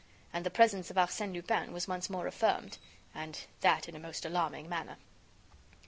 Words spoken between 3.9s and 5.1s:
a most alarming manner.